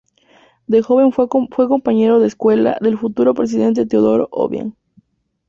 [0.65, 4.73] De joven fue compañero de escuela del futuro presidente Teodoro Obiang.